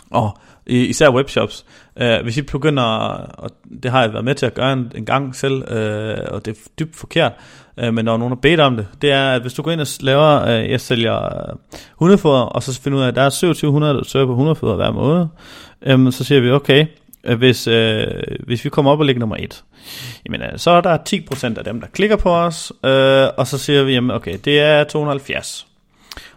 Og 0.09 0.37
især 0.69 1.09
webshops. 1.09 1.65
Øh, 2.01 2.21
hvis 2.23 2.38
I 2.38 2.41
begynder, 2.41 2.83
og 3.38 3.49
det 3.83 3.91
har 3.91 4.01
jeg 4.01 4.13
været 4.13 4.25
med 4.25 4.35
til 4.35 4.45
at 4.45 4.53
gøre 4.53 4.73
en, 4.73 4.91
en 4.95 5.05
gang 5.05 5.35
selv, 5.35 5.71
øh, 5.71 6.17
og 6.31 6.45
det 6.45 6.57
er 6.57 6.69
dybt 6.79 6.95
forkert, 6.95 7.31
øh, 7.77 7.93
men 7.93 8.05
når 8.05 8.17
nogen 8.17 8.31
har 8.31 8.39
bedt 8.41 8.59
om 8.59 8.75
det, 8.75 8.88
det 9.01 9.11
er, 9.11 9.31
at 9.31 9.41
hvis 9.41 9.53
du 9.53 9.61
går 9.61 9.71
ind 9.71 9.81
og 9.81 9.88
laver, 9.99 10.41
øh, 10.41 10.69
jeg 10.69 10.81
sælger 10.81 11.25
øh, 11.25 11.55
hundefoder, 11.95 12.41
og 12.41 12.63
så 12.63 12.81
finder 12.81 12.97
ud 12.97 13.03
af, 13.03 13.07
at 13.07 13.15
der 13.15 13.21
er 13.21 13.29
2700, 13.29 13.93
der 13.93 14.03
søger 14.03 14.25
på 14.25 14.35
hundefoder 14.35 14.75
hver 14.75 14.91
måned, 14.91 15.25
øh, 15.81 16.11
så 16.11 16.23
siger 16.23 16.41
vi, 16.41 16.51
okay, 16.51 16.85
øh, 17.23 17.38
hvis, 17.38 17.67
øh, 17.67 18.05
hvis 18.45 18.65
vi 18.65 18.69
kommer 18.69 18.91
op 18.91 18.99
og 18.99 19.05
ligger 19.05 19.19
nummer 19.19 19.35
1, 19.39 19.63
jamen, 20.25 20.41
øh, 20.41 20.49
så 20.55 20.71
er 20.71 20.81
der 20.81 20.97
10% 20.97 21.57
af 21.57 21.63
dem, 21.63 21.81
der 21.81 21.88
klikker 21.88 22.15
på 22.15 22.35
os, 22.35 22.71
øh, 22.85 23.27
og 23.38 23.47
så 23.47 23.57
siger 23.57 23.83
vi, 23.83 23.93
jamen, 23.93 24.11
okay, 24.11 24.38
det 24.45 24.59
er 24.59 24.83
270. 24.83 25.68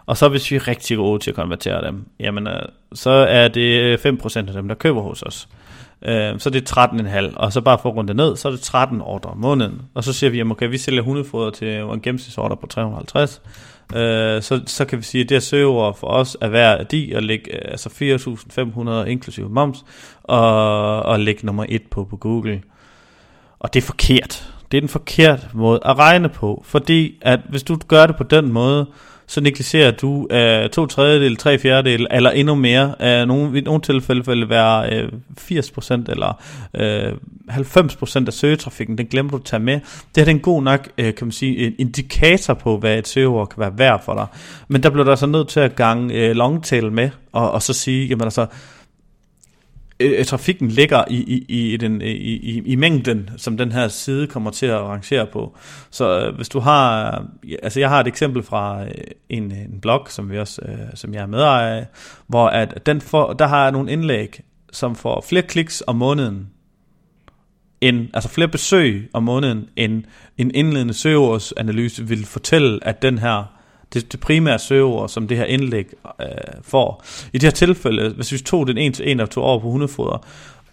Og 0.05 0.17
så 0.17 0.29
hvis 0.29 0.51
vi 0.51 0.55
er 0.55 0.67
rigtig 0.67 0.97
gode 0.97 1.19
til 1.19 1.31
at 1.31 1.35
konvertere 1.35 1.87
dem, 1.87 2.05
jamen, 2.19 2.47
øh, 2.47 2.61
så 2.93 3.09
er 3.09 3.47
det 3.47 3.81
øh, 4.05 4.13
5% 4.23 4.37
af 4.37 4.53
dem, 4.53 4.67
der 4.67 4.75
køber 4.75 5.01
hos 5.01 5.21
os. 5.21 5.47
Øh, 6.05 6.39
så 6.39 6.49
det 6.49 6.71
er 6.71 6.87
13,5, 7.29 7.33
og 7.35 7.53
så 7.53 7.61
bare 7.61 7.77
for 7.81 7.89
at 7.89 7.95
runde 7.95 8.07
det 8.07 8.15
ned, 8.15 8.35
så 8.35 8.47
er 8.47 8.51
det 8.51 8.61
13 8.61 9.01
ordre 9.01 9.29
om 9.29 9.37
måneden. 9.37 9.81
Og 9.93 10.03
så 10.03 10.13
siger 10.13 10.29
vi, 10.29 10.37
jamen, 10.37 10.51
okay, 10.51 10.69
vi 10.69 10.77
sælger 10.77 11.01
hundefoder 11.01 11.49
til 11.49 11.67
en 11.67 12.01
gennemsnitsorder 12.01 12.55
på 12.55 12.67
350, 12.67 13.41
øh, 13.95 14.41
så, 14.41 14.61
så 14.65 14.85
kan 14.85 14.97
vi 14.97 15.03
sige, 15.03 15.23
at 15.23 15.29
det 15.29 15.35
her 15.35 15.39
søgeord 15.39 15.97
for 15.97 16.07
os 16.07 16.37
er 16.41 16.47
værd 16.47 16.77
værdi 16.77 17.11
at 17.11 17.23
lægge 17.23 17.55
øh, 17.55 17.71
altså 17.71 17.89
4.500 18.99 19.09
inklusive 19.09 19.49
moms, 19.49 19.85
og, 20.23 21.03
og 21.03 21.19
lægge 21.19 21.45
nummer 21.45 21.65
1 21.69 21.81
på 21.91 22.03
på 22.03 22.17
Google. 22.17 22.61
Og 23.59 23.73
det 23.73 23.81
er 23.81 23.85
forkert. 23.85 24.53
Det 24.71 24.77
er 24.77 24.81
den 24.81 24.89
forkerte 24.89 25.47
måde 25.53 25.79
at 25.85 25.97
regne 25.97 26.29
på, 26.29 26.63
fordi 26.65 27.17
at 27.21 27.39
hvis 27.49 27.63
du 27.63 27.77
gør 27.87 28.05
det 28.05 28.15
på 28.15 28.23
den 28.23 28.51
måde, 28.51 28.87
så 29.27 29.41
negligerer 29.41 29.91
du 29.91 30.27
uh, 30.33 30.69
to 30.69 30.85
tredjedel, 30.85 31.35
tre 31.35 31.59
fjerdedel, 31.59 32.07
eller 32.11 32.29
endnu 32.29 32.55
mere. 32.55 32.95
Øh, 33.01 33.21
uh, 33.21 33.27
nogle, 33.27 33.57
I 33.57 33.61
nogle 33.61 33.81
tilfælde 33.81 34.25
vil 34.25 34.41
det 34.41 34.49
være 34.49 34.93
øh, 34.93 35.09
uh, 35.51 35.57
80% 35.57 35.91
eller 35.91 36.41
uh, 36.73 37.17
90% 37.51 38.27
af 38.27 38.33
søgetrafikken, 38.33 38.97
den 38.97 39.05
glemmer 39.05 39.31
du 39.31 39.37
at 39.37 39.43
tage 39.43 39.59
med. 39.59 39.79
Det 40.15 40.27
er 40.27 40.31
en 40.31 40.39
god 40.39 40.63
nok, 40.63 40.89
uh, 40.99 41.05
kan 41.05 41.15
man 41.21 41.31
sige, 41.31 41.67
en 41.67 41.73
indikator 41.79 42.53
på, 42.53 42.77
hvad 42.77 42.97
et 42.97 43.07
søgeord 43.07 43.49
kan 43.49 43.59
være 43.59 43.77
værd 43.77 44.03
for 44.05 44.13
dig. 44.13 44.27
Men 44.67 44.83
der 44.83 44.89
bliver 44.89 45.03
du 45.03 45.09
altså 45.09 45.25
nødt 45.25 45.47
til 45.47 45.59
at 45.59 45.75
gange 45.75 46.29
uh, 46.29 46.35
longtail 46.35 46.91
med, 46.91 47.09
og, 47.31 47.51
og 47.51 47.61
så 47.61 47.73
sige, 47.73 48.07
jamen 48.07 48.23
altså, 48.23 48.45
Øh, 49.99 50.19
øh, 50.19 50.25
trafikken 50.25 50.67
ligger 50.67 51.03
i, 51.09 51.15
i, 51.47 51.73
i, 51.73 51.77
den, 51.77 52.01
i, 52.01 52.11
i, 52.11 52.61
i 52.65 52.75
mængden, 52.75 53.29
som 53.37 53.57
den 53.57 53.71
her 53.71 53.87
side 53.87 54.27
kommer 54.27 54.51
til 54.51 54.65
at 54.65 54.81
rangere 54.81 55.27
på. 55.27 55.57
Så 55.91 56.19
øh, 56.19 56.35
hvis 56.35 56.49
du 56.49 56.59
har, 56.59 57.25
altså 57.63 57.79
jeg 57.79 57.89
har 57.89 57.99
et 57.99 58.07
eksempel 58.07 58.43
fra 58.43 58.83
øh, 58.83 58.91
en, 59.29 59.43
en 59.51 59.79
blog, 59.81 60.05
som, 60.09 60.31
vi 60.31 60.39
også, 60.39 60.61
øh, 60.65 60.77
som 60.95 61.13
jeg 61.13 61.21
er 61.21 61.27
medejer 61.27 61.75
af, 61.75 61.85
hvor 62.27 62.47
at 62.47 62.85
den 62.85 63.01
får, 63.01 63.33
der 63.33 63.47
har 63.47 63.63
jeg 63.63 63.71
nogle 63.71 63.91
indlæg, 63.91 64.39
som 64.71 64.95
får 64.95 65.25
flere 65.29 65.43
kliks 65.43 65.83
om 65.87 65.95
måneden, 65.95 66.49
end, 67.81 68.07
altså 68.13 68.29
flere 68.29 68.47
besøg 68.47 69.09
om 69.13 69.23
måneden, 69.23 69.69
end 69.75 70.03
en 70.37 70.51
indledende 70.55 70.93
søgeordsanalyse 70.93 72.07
vil 72.07 72.25
fortælle, 72.25 72.79
at 72.81 73.01
den 73.01 73.17
her 73.17 73.62
det, 73.93 74.11
det 74.11 74.19
primære 74.19 74.59
søgeord, 74.59 75.09
som 75.09 75.27
det 75.27 75.37
her 75.37 75.45
indlæg 75.45 75.85
øh, 76.21 76.27
får. 76.61 77.03
I 77.33 77.37
det 77.37 77.43
her 77.43 77.51
tilfælde, 77.51 78.09
hvis 78.09 78.31
vi 78.31 78.37
tog 78.37 78.67
den 78.67 78.77
en 78.77 78.93
til 78.93 79.11
en, 79.11 79.19
der 79.19 79.25
tog 79.25 79.43
over 79.43 79.59
på 79.59 79.69
hundefoder, 79.69 80.25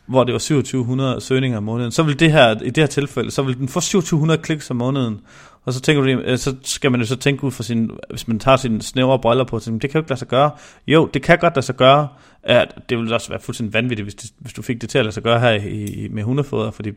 hvor 0.07 0.25
det 0.25 0.33
var 0.33 0.39
2700 0.39 1.21
søgninger 1.21 1.59
om 1.59 1.65
måneden, 1.65 1.93
så 1.93 2.03
vil 2.03 2.21
det 2.21 2.33
her, 2.33 2.61
i 2.63 2.71
det 2.71 2.77
her 2.77 2.87
tilfælde, 2.87 3.31
så 3.31 3.43
vil 3.43 3.59
den 3.59 3.69
få 3.69 3.81
2700 3.81 4.43
kliks 4.43 4.71
om 4.71 4.77
måneden. 4.77 5.21
Og 5.65 5.73
så 5.73 5.81
tænker 5.81 6.03
du, 6.03 6.09
øh, 6.09 6.39
så 6.39 6.57
skal 6.63 6.91
man 6.91 7.01
jo 7.01 7.07
så 7.07 7.17
tænke 7.17 7.45
ud 7.45 7.51
for 7.51 7.63
sin, 7.63 7.91
hvis 8.11 8.29
man 8.29 8.39
tager 8.39 8.57
sin 8.57 8.81
snævre 8.81 9.19
briller 9.19 9.45
på, 9.45 9.59
så 9.59 9.71
det 9.71 9.81
kan 9.81 9.91
jo 9.95 9.99
ikke 9.99 10.11
lade 10.11 10.19
sig 10.19 10.29
gøre. 10.29 10.51
Jo, 10.87 11.11
det 11.15 11.23
kan 11.23 11.39
godt 11.39 11.57
lade 11.57 11.67
sig 11.67 11.77
gøre. 11.77 12.09
At 12.43 12.75
det 12.89 12.99
ville 12.99 13.15
også 13.15 13.29
være 13.29 13.41
fuldstændig 13.41 13.75
vanvittigt, 13.75 14.05
hvis, 14.05 14.15
det, 14.15 14.31
hvis 14.39 14.53
du 14.53 14.63
fik 14.63 14.81
det 14.81 14.91
til 14.91 14.99
at 14.99 15.05
lade 15.05 15.15
sig 15.15 15.23
gøre 15.23 15.41
her 15.41 15.51
i, 15.51 16.09
med 16.11 16.23
hundefoder, 16.23 16.71
fordi 16.71 16.91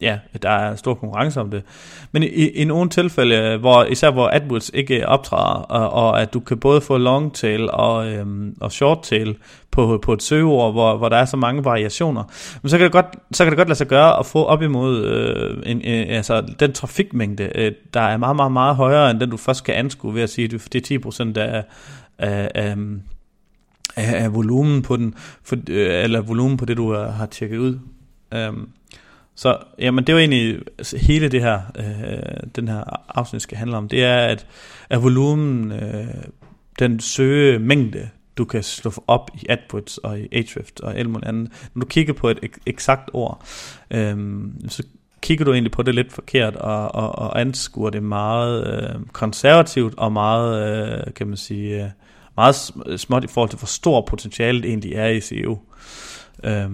ja, 0.00 0.18
der 0.42 0.50
er 0.50 0.76
stor 0.76 0.94
konkurrence 0.94 1.40
om 1.40 1.50
det. 1.50 1.62
Men 2.12 2.22
i, 2.22 2.26
i 2.26 2.64
nogle 2.64 2.90
tilfælde, 2.90 3.36
øh, 3.36 3.60
hvor, 3.60 3.84
især 3.84 4.10
hvor 4.10 4.30
AdWords 4.32 4.70
ikke 4.74 5.08
optræder, 5.08 5.62
og, 5.62 5.90
og 5.90 6.22
at 6.22 6.34
du 6.34 6.40
kan 6.40 6.58
både 6.58 6.80
få 6.80 6.96
long 6.96 7.34
tail 7.34 7.70
og, 7.70 8.08
øhm, 8.08 8.56
og 8.60 8.72
short 8.72 9.02
tail 9.02 9.36
på, 9.70 9.98
på 10.02 10.12
et 10.12 10.22
søgeord, 10.22 10.72
hvor, 10.72 10.96
hvor 10.96 11.08
der 11.08 11.16
er 11.16 11.24
så 11.24 11.36
mange 11.36 11.64
variationer, 11.64 12.22
men 12.62 12.70
så 12.70 12.78
kan 12.78 12.84
det 12.84 12.92
godt, 12.92 13.06
så 13.32 13.44
kan 13.44 13.50
det 13.50 13.56
godt 13.56 13.68
lade 13.68 13.78
sig 13.78 13.86
gøre 13.86 14.18
at 14.18 14.26
få 14.26 14.44
op 14.44 14.62
imod 14.62 15.04
øh, 15.04 15.62
en, 15.66 15.78
øh, 15.78 16.06
altså 16.08 16.54
den 16.60 16.72
trafikmængde, 16.72 17.50
øh, 17.54 17.72
der 17.94 18.00
er 18.00 18.16
meget, 18.16 18.36
meget, 18.36 18.52
meget 18.52 18.76
højere, 18.76 19.10
end 19.10 19.20
den 19.20 19.30
du 19.30 19.36
først 19.36 19.64
kan 19.64 19.74
anskue 19.74 20.14
ved 20.14 20.22
at 20.22 20.30
sige, 20.30 20.44
at 20.44 20.68
det 20.72 20.90
er 20.90 20.98
10% 20.98 21.38
af, 21.38 21.64
af, 22.18 22.50
af 22.54 22.76
af, 23.96 24.24
af 24.24 24.34
volumen 24.34 24.82
på 24.82 24.96
den, 24.96 25.14
for, 25.42 25.56
øh, 25.70 26.04
eller 26.04 26.20
volumen 26.20 26.56
på 26.56 26.64
det, 26.64 26.76
du 26.76 26.94
øh, 26.94 27.14
har 27.14 27.26
tjekket 27.26 27.58
ud. 27.58 27.78
Um, 28.48 28.68
så 29.36 29.58
jamen, 29.78 30.04
det 30.04 30.14
var 30.14 30.20
egentlig 30.20 30.58
hele 31.00 31.28
det 31.28 31.40
her, 31.40 31.60
øh, 31.78 32.48
den 32.56 32.68
her 32.68 32.84
afsnit 33.18 33.42
skal 33.42 33.58
handle 33.58 33.76
om. 33.76 33.88
Det 33.88 34.04
er, 34.04 34.16
at, 34.16 34.46
at 34.90 35.02
volumen, 35.02 35.72
øh, 35.72 36.06
den 36.78 37.00
søge 37.00 37.58
mængde, 37.58 38.08
du 38.38 38.44
kan 38.44 38.62
slå 38.62 38.92
op 39.06 39.30
i 39.34 39.46
AdWords 39.48 39.98
og 39.98 40.20
i 40.20 40.28
Ahrefs 40.32 40.80
og 40.82 40.96
alt 40.96 41.10
muligt 41.10 41.28
andet. 41.28 41.52
Når 41.74 41.80
du 41.80 41.86
kigger 41.86 42.12
på 42.12 42.28
et 42.28 42.38
ek- 42.44 42.62
eksakt 42.66 43.10
ord, 43.12 43.44
øh, 43.90 44.16
så 44.68 44.82
kigger 45.20 45.44
du 45.44 45.52
egentlig 45.52 45.72
på 45.72 45.82
det 45.82 45.94
lidt 45.94 46.12
forkert 46.12 46.56
og, 46.56 46.94
og, 46.94 47.18
og 47.18 47.40
anskuer 47.40 47.90
det 47.90 48.02
meget 48.02 48.66
øh, 48.66 49.00
konservativt 49.12 49.94
og 49.96 50.12
meget, 50.12 50.78
øh, 51.08 51.14
kan 51.14 51.26
man 51.26 51.36
sige, 51.36 51.84
øh, 51.84 51.90
meget 52.36 52.54
småt 52.96 53.24
i 53.24 53.26
forhold 53.26 53.50
til, 53.50 53.58
hvor 53.58 53.66
stor 53.66 54.00
potentialet 54.00 54.64
egentlig 54.64 54.92
er 54.92 55.06
i 55.06 55.20
SEO. 55.20 55.58
Øh, 56.44 56.70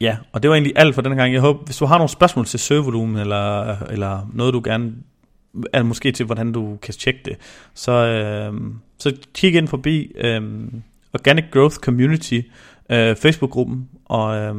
Ja, 0.00 0.16
og 0.32 0.42
det 0.42 0.50
var 0.50 0.54
egentlig 0.54 0.72
alt 0.76 0.94
for 0.94 1.02
den 1.02 1.16
gang. 1.16 1.32
Jeg 1.32 1.40
håber, 1.40 1.64
hvis 1.64 1.76
du 1.76 1.84
har 1.84 1.98
nogle 1.98 2.08
spørgsmål 2.08 2.46
til 2.46 2.58
søgevolumen, 2.58 3.16
eller, 3.16 3.76
eller 3.82 4.30
noget 4.32 4.54
du 4.54 4.60
gerne, 4.64 4.92
eller 5.74 5.84
måske 5.84 6.12
til 6.12 6.26
hvordan 6.26 6.52
du 6.52 6.78
kan 6.82 6.94
tjekke 6.94 7.20
det, 7.24 7.36
så, 7.74 7.92
øh, 7.92 8.60
så 8.98 9.16
kig 9.34 9.54
ind 9.54 9.68
forbi 9.68 10.12
øh, 10.16 10.42
Organic 11.12 11.44
Growth 11.52 11.76
Community, 11.76 12.40
øh, 12.90 13.16
Facebook-gruppen, 13.16 13.88
og 14.04 14.36
øh, 14.36 14.54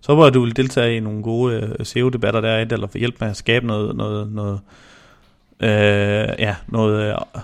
så 0.00 0.12
håber 0.12 0.22
jeg, 0.22 0.28
at 0.28 0.34
du 0.34 0.40
vil 0.40 0.56
deltage 0.56 0.96
i 0.96 1.00
nogle 1.00 1.22
gode 1.22 1.54
øh, 1.54 1.86
SEO-debatter 1.86 2.40
derinde, 2.40 2.74
eller 2.74 2.86
få 2.86 2.98
hjælp 2.98 3.20
med 3.20 3.28
at 3.28 3.36
skabe 3.36 3.66
noget, 3.66 3.96
noget, 3.96 4.32
noget 4.32 4.60
øh, 5.60 6.34
ja, 6.38 6.56
noget... 6.66 7.10
Øh, 7.10 7.42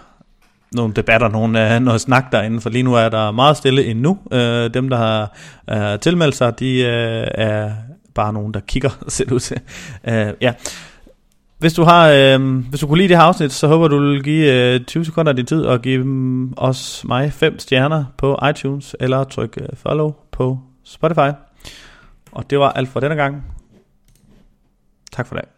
nogle 0.74 0.94
debatter, 0.94 1.28
nogle, 1.28 1.74
øh, 1.74 1.80
noget 1.80 2.00
snak 2.00 2.32
derinde, 2.32 2.60
for 2.60 2.70
lige 2.70 2.82
nu 2.82 2.94
er 2.94 3.08
der 3.08 3.30
meget 3.30 3.56
stille 3.56 3.84
endnu. 3.84 4.18
Øh, 4.32 4.74
dem, 4.74 4.88
der 4.88 4.96
har 4.96 5.36
øh, 5.70 6.00
tilmeldt 6.00 6.36
sig, 6.36 6.58
de 6.58 6.78
øh, 6.78 7.26
er 7.34 7.70
bare 8.14 8.32
nogen, 8.32 8.54
der 8.54 8.60
kigger, 8.60 8.90
ser 9.08 9.24
det 9.24 9.32
ud 9.32 9.40
til. 9.40 9.60
Øh, 10.08 10.32
ja. 10.40 10.52
Hvis 11.58 11.72
du 11.72 11.82
har, 11.82 12.08
øh, 12.08 12.58
hvis 12.58 12.80
du 12.80 12.86
kunne 12.86 12.98
lide 12.98 13.08
det 13.08 13.16
her 13.16 13.24
afsnit, 13.24 13.52
så 13.52 13.66
håber 13.66 13.88
du 13.88 13.98
vil 13.98 14.22
give 14.22 14.74
øh, 14.74 14.80
20 14.80 15.04
sekunder 15.04 15.32
af 15.32 15.36
din 15.36 15.46
tid 15.46 15.62
og 15.62 15.82
give 15.82 16.04
os 16.56 17.04
mig 17.04 17.32
5 17.32 17.58
stjerner 17.58 18.04
på 18.18 18.38
iTunes, 18.50 18.96
eller 19.00 19.24
tryk 19.24 19.58
øh, 19.60 19.68
follow 19.74 20.12
på 20.32 20.58
Spotify. 20.84 21.30
Og 22.32 22.50
det 22.50 22.58
var 22.58 22.70
alt 22.72 22.88
for 22.88 23.00
denne 23.00 23.14
gang. 23.14 23.44
Tak 25.12 25.26
for 25.26 25.36
det. 25.36 25.53